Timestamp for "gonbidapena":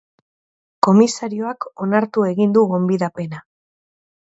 2.73-3.45